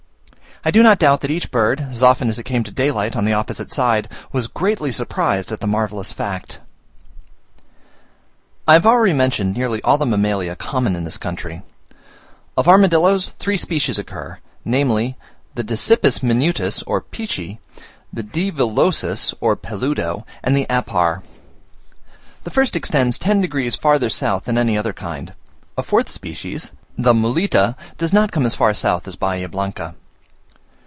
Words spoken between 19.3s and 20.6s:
or peludo, and